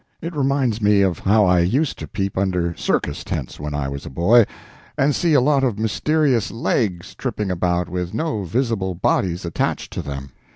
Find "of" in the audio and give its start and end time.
1.03-1.19, 5.63-5.77